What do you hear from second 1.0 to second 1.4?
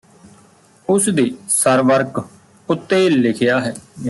ਦੇ